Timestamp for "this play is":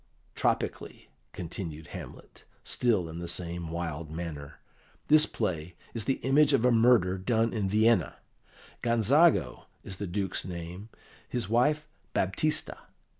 5.09-6.05